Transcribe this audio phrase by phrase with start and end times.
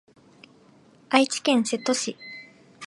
[1.11, 2.17] 愛知県瀬戸市